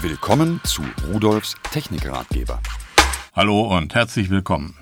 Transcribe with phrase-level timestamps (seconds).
[0.00, 2.60] Willkommen zu Rudolfs Technikratgeber.
[3.34, 4.76] Hallo und herzlich willkommen.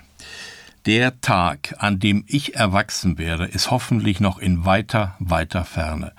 [0.85, 6.13] Der Tag, an dem ich erwachsen werde, ist hoffentlich noch in weiter, weiter Ferne.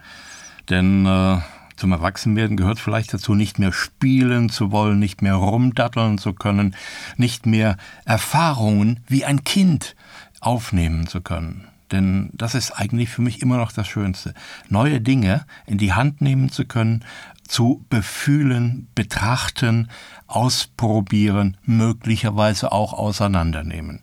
[0.71, 1.38] Denn äh,
[1.75, 6.75] zum Erwachsenwerden gehört vielleicht dazu, nicht mehr spielen zu wollen, nicht mehr rumdatteln zu können,
[7.17, 9.95] nicht mehr Erfahrungen wie ein Kind
[10.39, 11.67] aufnehmen zu können.
[11.91, 14.33] Denn das ist eigentlich für mich immer noch das Schönste.
[14.69, 17.05] Neue Dinge in die Hand nehmen zu können,
[17.48, 19.89] zu befühlen, betrachten,
[20.27, 24.01] ausprobieren, möglicherweise auch auseinandernehmen.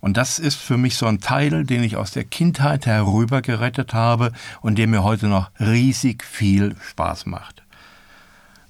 [0.00, 3.94] Und das ist für mich so ein Teil, den ich aus der Kindheit herüber gerettet
[3.94, 7.62] habe und der mir heute noch riesig viel Spaß macht.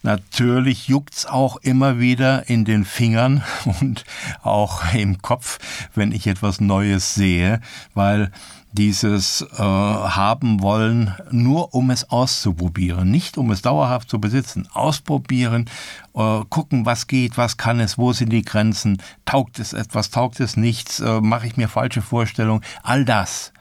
[0.03, 3.43] Natürlich juckt's auch immer wieder in den Fingern
[3.81, 4.05] und
[4.43, 5.59] auch im Kopf,
[5.95, 7.61] wenn ich etwas Neues sehe,
[7.95, 8.31] weil
[8.73, 14.69] dieses äh, haben wollen, nur um es auszuprobieren, nicht um es dauerhaft zu besitzen.
[14.73, 15.69] Ausprobieren,
[16.15, 20.41] äh, gucken, was geht, was kann es, wo sind die Grenzen, taugt es etwas, taugt
[20.41, 23.53] es nichts, äh, mache ich mir falsche Vorstellungen, all das,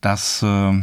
[0.00, 0.82] das äh,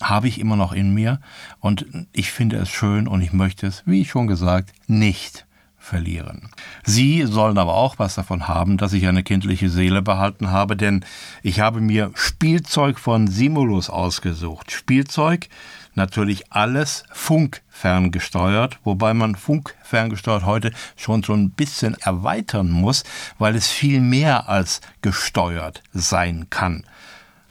[0.00, 1.20] habe ich immer noch in mir
[1.60, 5.45] und ich finde es schön und ich möchte es, wie schon gesagt, nicht
[5.86, 6.50] verlieren.
[6.84, 11.04] Sie sollen aber auch was davon haben, dass ich eine kindliche Seele behalten habe, denn
[11.42, 14.72] ich habe mir Spielzeug von Simulus ausgesucht.
[14.72, 15.48] Spielzeug,
[15.94, 23.04] natürlich alles funkferngesteuert, wobei man funkferngesteuert heute schon so ein bisschen erweitern muss,
[23.38, 26.84] weil es viel mehr als gesteuert sein kann.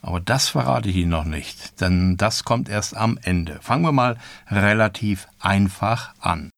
[0.02, 3.60] Aber das verrate ich Ihnen noch nicht, denn das kommt erst am Ende.
[3.62, 4.18] Fangen wir mal
[4.52, 6.52] relativ einfach an.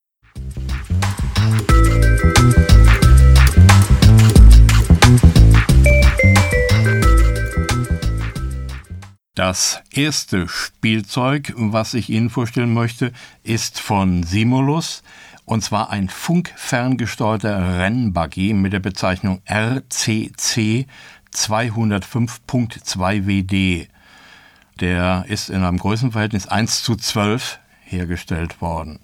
[9.34, 13.12] Das erste Spielzeug, was ich Ihnen vorstellen möchte,
[13.44, 15.04] ist von Simulus
[15.44, 20.86] und zwar ein funkferngesteuerter Rennbuggy mit der Bezeichnung RCC
[21.32, 23.88] 205.2 WD.
[24.80, 28.98] Der ist in einem Größenverhältnis 1 zu 12 hergestellt worden.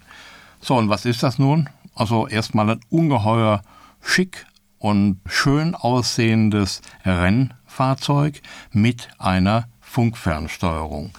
[0.59, 1.69] So, und was ist das nun?
[1.95, 3.61] Also erstmal ein ungeheuer
[4.01, 4.45] schick
[4.77, 8.41] und schön aussehendes Rennfahrzeug
[8.71, 11.11] mit einer Funkfernsteuerung.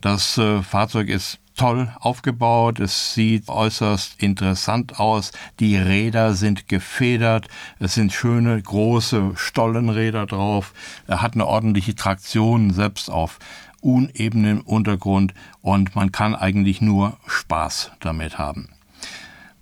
[0.00, 7.48] Das äh, Fahrzeug ist toll aufgebaut, es sieht äußerst interessant aus, die Räder sind gefedert,
[7.78, 10.72] es sind schöne große Stollenräder drauf,
[11.06, 13.38] er hat eine ordentliche Traktion selbst auf
[13.80, 18.68] unebenem Untergrund und man kann eigentlich nur Spaß damit haben.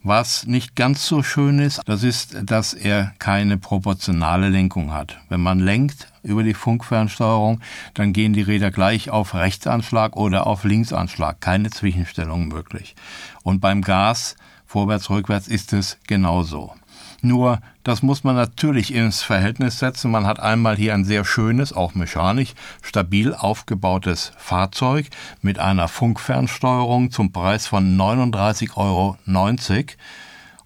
[0.03, 5.19] Was nicht ganz so schön ist, das ist, dass er keine proportionale Lenkung hat.
[5.29, 7.61] Wenn man lenkt über die Funkfernsteuerung,
[7.93, 11.43] dann gehen die Räder gleich auf Rechtsanschlag oder auf Linksanschlag.
[11.43, 12.97] Keine Zwischenstellung möglich.
[13.43, 16.73] Und beim Gas vorwärts, rückwärts ist es genauso.
[17.23, 20.11] Nur, das muss man natürlich ins Verhältnis setzen.
[20.11, 25.07] Man hat einmal hier ein sehr schönes, auch mechanisch, stabil aufgebautes Fahrzeug
[25.43, 29.17] mit einer Funkfernsteuerung zum Preis von 39,90 Euro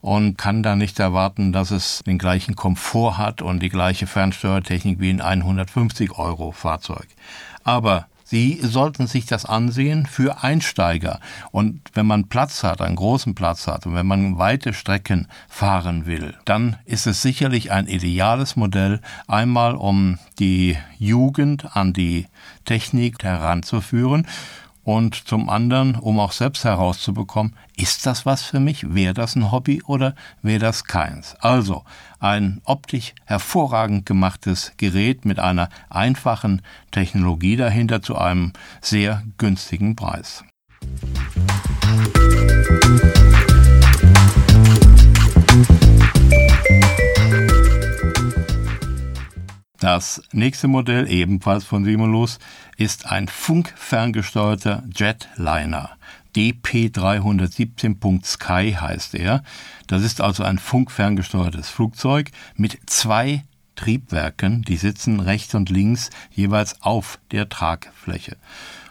[0.01, 5.01] und kann da nicht erwarten, dass es den gleichen Komfort hat und die gleiche Fernsteuertechnik
[5.01, 7.07] wie ein 150 Euro Fahrzeug.
[7.65, 11.21] Aber Sie sollten sich das ansehen für Einsteiger.
[11.53, 16.07] Und wenn man Platz hat, einen großen Platz hat und wenn man weite Strecken fahren
[16.07, 22.27] will, dann ist es sicherlich ein ideales Modell, einmal um die Jugend an die
[22.65, 24.27] Technik heranzuführen
[24.85, 28.95] und zum anderen, um auch selbst herauszubekommen, ist das was für mich?
[28.95, 31.35] Wäre das ein Hobby oder wäre das keins?
[31.41, 31.85] Also
[32.21, 40.45] ein optisch hervorragend gemachtes Gerät mit einer einfachen Technologie dahinter zu einem sehr günstigen Preis.
[49.85, 52.39] Das nächste Modell, ebenfalls von Simulus,
[52.79, 55.91] ist ein funkferngesteuerter Jetliner.
[56.35, 59.45] DP317.sky heißt er.
[59.87, 63.45] Das ist also ein funkferngesteuertes Flugzeug mit zwei
[63.77, 68.39] Triebwerken, die sitzen rechts und links jeweils auf der Tragfläche.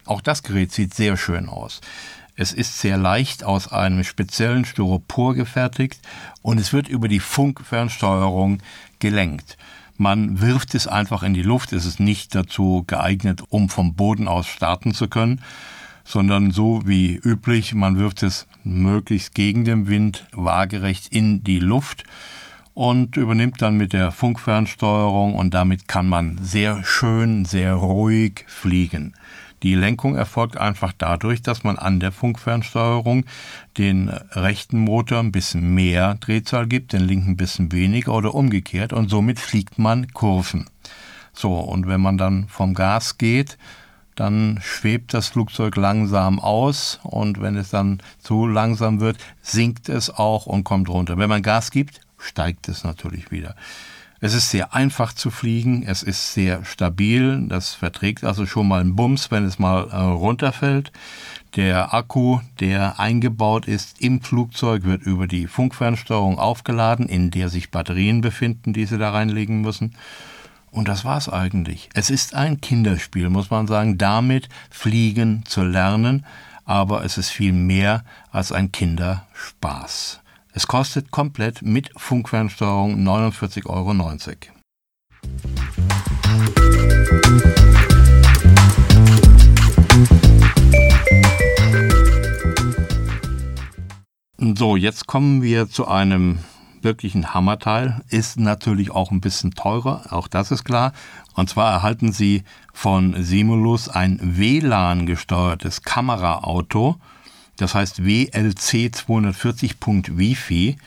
[0.06, 1.82] Auch das Gerät sieht sehr schön aus.
[2.36, 6.00] Es ist sehr leicht aus einem speziellen Styropor gefertigt
[6.44, 8.60] und es wird über die Funkfernsteuerung
[9.00, 9.58] gelenkt.
[9.98, 11.72] Man wirft es einfach in die Luft.
[11.72, 15.42] Es ist nicht dazu geeignet, um vom Boden aus starten zu können,
[16.04, 22.04] sondern so wie üblich, man wirft es möglichst gegen den Wind waagerecht in die Luft
[22.74, 29.14] und übernimmt dann mit der Funkfernsteuerung und damit kann man sehr schön, sehr ruhig fliegen.
[29.64, 33.26] Die Lenkung erfolgt einfach dadurch, dass man an der Funkfernsteuerung
[33.78, 38.92] den rechten Motor ein bisschen mehr Drehzahl gibt, den linken ein bisschen weniger oder umgekehrt
[38.92, 40.70] und somit fliegt man Kurven.
[41.32, 43.58] So, und wenn man dann vom Gas geht,
[44.16, 50.10] dann schwebt das Flugzeug langsam aus und wenn es dann zu langsam wird, sinkt es
[50.10, 51.18] auch und kommt runter.
[51.18, 53.56] Wenn man Gas gibt, steigt es natürlich wieder.
[54.26, 58.80] Es ist sehr einfach zu fliegen, es ist sehr stabil, das verträgt also schon mal
[58.80, 60.94] einen Bums, wenn es mal äh, runterfällt.
[61.58, 67.70] Der Akku, der eingebaut ist im Flugzeug, wird über die Funkfernsteuerung aufgeladen, in der sich
[67.70, 69.94] Batterien befinden, die Sie da reinlegen müssen.
[70.72, 71.90] Und das war's eigentlich.
[71.94, 76.26] Es ist ein Kinderspiel, muss man sagen, damit Fliegen zu lernen,
[76.64, 80.23] aber es ist viel mehr als ein Kinderspaß.
[80.56, 83.92] Es kostet komplett mit Funkfernsteuerung 49,90 Euro.
[94.56, 96.38] So, jetzt kommen wir zu einem
[96.84, 98.04] wirklichen Hammerteil.
[98.10, 100.94] Ist natürlich auch ein bisschen teurer, auch das ist klar.
[101.34, 107.00] Und zwar erhalten Sie von Simulus ein WLAN-gesteuertes Kameraauto
[107.58, 110.78] das heißt WLC 240.Wi-Fi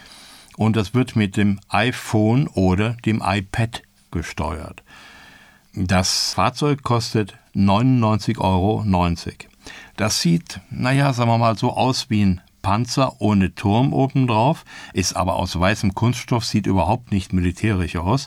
[0.57, 4.83] und das wird mit dem iPhone oder dem iPad gesteuert.
[5.75, 8.85] Das Fahrzeug kostet 99,90 Euro.
[9.97, 15.15] Das sieht, naja, sagen wir mal so aus wie ein Panzer ohne Turm obendrauf, ist
[15.15, 18.27] aber aus weißem Kunststoff, sieht überhaupt nicht militärisch aus.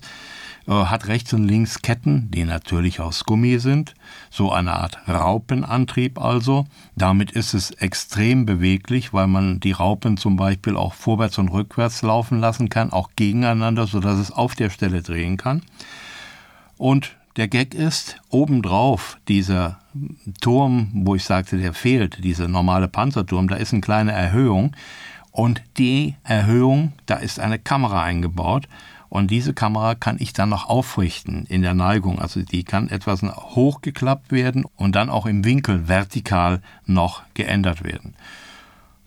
[0.69, 3.95] Äh, hat rechts und links Ketten, die natürlich aus Gummi sind,
[4.29, 6.67] so eine Art Raupenantrieb also.
[6.95, 12.03] Damit ist es extrem beweglich, weil man die Raupen zum Beispiel auch vorwärts und rückwärts
[12.03, 15.63] laufen lassen kann, auch gegeneinander, sodass es auf der Stelle drehen kann.
[16.77, 19.79] Und der Gag ist, obendrauf dieser
[20.39, 24.75] Turm, wo ich sagte, der fehlt, dieser normale Panzerturm, da ist eine kleine Erhöhung.
[25.31, 28.67] Und die Erhöhung, da ist eine Kamera eingebaut.
[29.09, 32.19] Und diese Kamera kann ich dann noch aufrichten in der Neigung.
[32.19, 38.13] Also die kann etwas hochgeklappt werden und dann auch im Winkel vertikal noch geändert werden.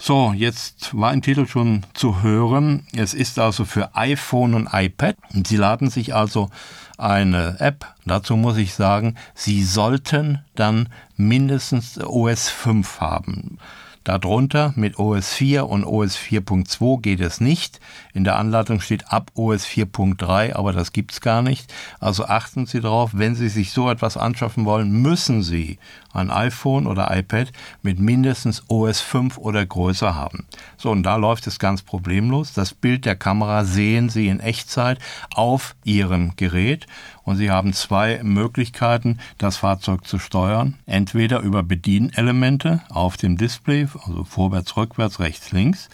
[0.05, 2.89] So, jetzt war im Titel schon zu hören.
[2.93, 5.17] Es ist also für iPhone und iPad.
[5.47, 6.51] Sie laden sich also
[6.99, 7.87] eine App.
[8.05, 13.59] Dazu muss ich sagen, Sie sollten dann mindestens OS 5 haben.
[14.05, 17.81] Darunter mit OS 4 und OS 4.2 geht es nicht.
[18.13, 21.73] In der Anleitung steht ab OS 4.3, aber das gibt's gar nicht.
[22.01, 25.79] Also achten Sie darauf, wenn Sie sich so etwas anschaffen wollen, müssen Sie
[26.13, 30.47] ein iPhone oder iPad mit mindestens OS 5 oder größer haben.
[30.77, 32.53] So, und da läuft es ganz problemlos.
[32.53, 34.99] Das Bild der Kamera sehen Sie in Echtzeit
[35.35, 36.87] auf Ihrem Gerät
[37.25, 40.75] und Sie haben zwei Möglichkeiten, das Fahrzeug zu steuern.
[40.87, 45.89] Entweder über Bedienelemente auf dem Display, also vorwärts, rückwärts, rechts, links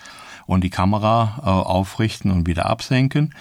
[0.46, 3.34] und die Kamera äh, aufrichten und wieder absenken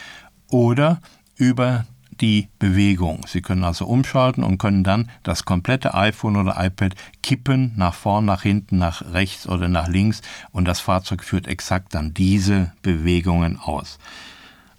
[0.50, 1.00] oder
[1.36, 1.86] über
[2.22, 3.26] die Bewegung.
[3.28, 8.26] Sie können also umschalten und können dann das komplette iPhone oder iPad kippen, nach vorn,
[8.26, 10.22] nach hinten, nach rechts oder nach links
[10.52, 14.00] und das Fahrzeug führt exakt dann diese Bewegungen aus.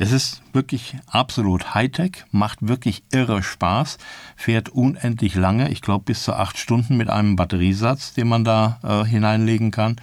[0.01, 3.99] Es ist wirklich absolut Hightech, macht wirklich irre Spaß,
[4.37, 8.79] fährt unendlich lange, ich glaube bis zu acht Stunden mit einem Batteriesatz, den man da
[8.85, 9.97] äh, hineinlegen kann.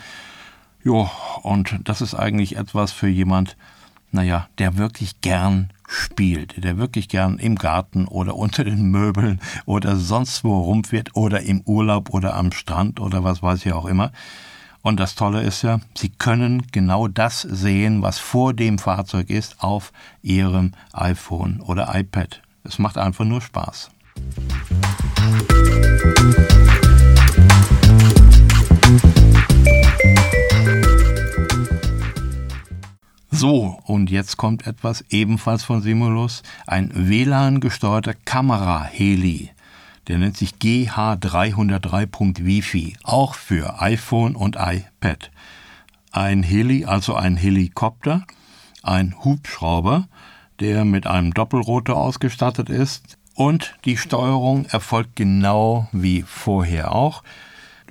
[0.84, 1.10] Ja,
[1.44, 3.56] und das ist eigentlich etwas für jemand,
[4.12, 9.96] naja, der wirklich gern spielt, der wirklich gern im Garten oder unter den Möbeln oder
[9.96, 14.12] sonst wo rumfährt oder im Urlaub oder am Strand oder was weiß ich auch immer.
[14.82, 19.64] Und das Tolle ist ja, Sie können genau das sehen, was vor dem Fahrzeug ist,
[19.64, 22.42] auf Ihrem iPhone oder iPad.
[22.64, 23.90] Es macht einfach nur Spaß.
[33.48, 39.52] So, und jetzt kommt etwas ebenfalls von Simulus, ein WLAN-gesteuerter Kamera-Heli.
[40.08, 45.30] Der nennt sich GH303.Wifi, auch für iPhone und iPad.
[46.12, 48.26] Ein Heli, also ein Helikopter,
[48.82, 50.08] ein Hubschrauber,
[50.60, 53.20] der mit einem Doppelrotor ausgestattet ist.
[53.36, 57.22] Und die Steuerung erfolgt genau wie vorher auch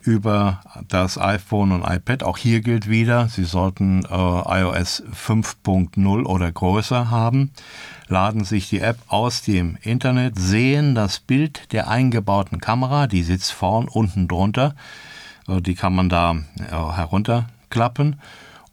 [0.04, 2.22] über das iPhone und iPad.
[2.22, 7.50] Auch hier gilt wieder, Sie sollten äh, iOS 5.0 oder größer haben
[8.08, 13.52] laden sich die App aus dem Internet, sehen das Bild der eingebauten Kamera, die sitzt
[13.52, 14.74] vorn unten drunter,
[15.48, 18.20] äh, die kann man da äh, herunterklappen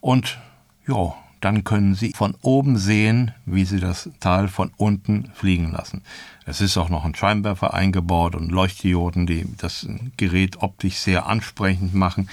[0.00, 0.38] und
[0.86, 6.02] ja, dann können Sie von oben sehen, wie Sie das Teil von unten fliegen lassen.
[6.46, 11.94] Es ist auch noch ein Scheinwerfer eingebaut und Leuchtdioden, die das Gerät optisch sehr ansprechend
[11.94, 12.28] machen.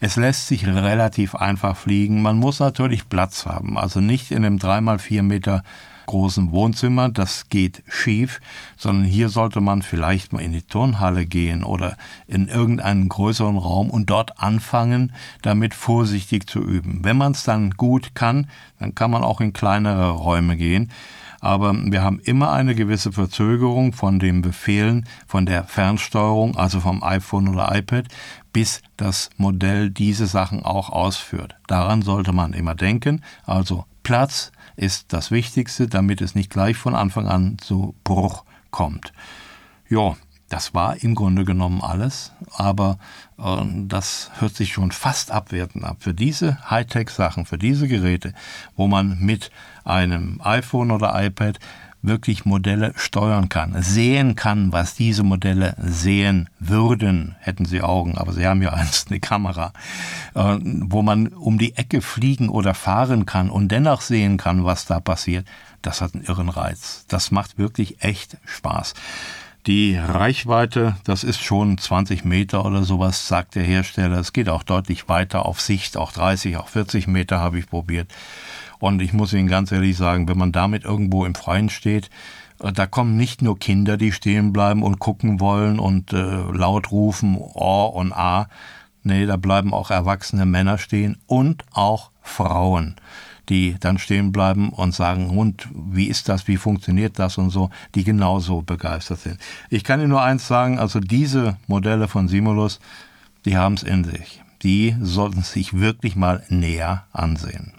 [0.00, 2.22] Es lässt sich relativ einfach fliegen.
[2.22, 5.62] Man muss natürlich Platz haben, also nicht in einem 3x4 Meter
[6.06, 8.40] großen Wohnzimmer, das geht schief,
[8.76, 11.96] sondern hier sollte man vielleicht mal in die Turnhalle gehen oder
[12.26, 17.00] in irgendeinen größeren Raum und dort anfangen, damit vorsichtig zu üben.
[17.02, 18.48] Wenn man es dann gut kann,
[18.78, 20.90] dann kann man auch in kleinere Räume gehen
[21.40, 27.02] aber wir haben immer eine gewisse Verzögerung von den Befehlen, von der Fernsteuerung, also vom
[27.04, 28.06] iPhone oder iPad,
[28.52, 31.54] bis das Modell diese Sachen auch ausführt.
[31.66, 33.22] Daran sollte man immer denken.
[33.44, 39.12] Also Platz ist das Wichtigste, damit es nicht gleich von Anfang an zu Bruch kommt.
[39.88, 40.16] Ja,
[40.48, 42.98] das war im Grunde genommen alles, aber
[43.38, 45.96] äh, das hört sich schon fast abwertend ab.
[46.00, 48.32] Für diese Hightech-Sachen, für diese Geräte,
[48.76, 49.50] wo man mit
[49.84, 51.58] einem iPhone oder iPad
[52.02, 58.32] wirklich Modelle steuern kann, sehen kann, was diese Modelle sehen würden, hätten sie Augen, aber
[58.32, 59.72] sie haben ja einst eine Kamera,
[60.34, 64.86] äh, wo man um die Ecke fliegen oder fahren kann und dennoch sehen kann, was
[64.86, 65.46] da passiert,
[65.82, 67.04] das hat einen irren Reiz.
[67.08, 68.94] Das macht wirklich echt Spaß.
[69.66, 74.18] Die Reichweite, das ist schon 20 Meter oder sowas, sagt der Hersteller.
[74.20, 78.12] Es geht auch deutlich weiter auf Sicht, auch 30, auch 40 Meter habe ich probiert.
[78.78, 82.10] Und ich muss Ihnen ganz ehrlich sagen, wenn man damit irgendwo im Freien steht,
[82.60, 86.90] äh, da kommen nicht nur Kinder, die stehen bleiben und gucken wollen und äh, laut
[86.90, 88.48] rufen, oh und ah.
[89.02, 92.96] Nee, da bleiben auch erwachsene Männer stehen und auch Frauen
[93.48, 97.70] die dann stehen bleiben und sagen, und wie ist das, wie funktioniert das und so,
[97.94, 99.38] die genauso begeistert sind.
[99.70, 102.80] Ich kann Ihnen nur eins sagen, also diese Modelle von Simulus,
[103.44, 104.42] die haben es in sich.
[104.62, 107.72] Die sollten sich wirklich mal näher ansehen.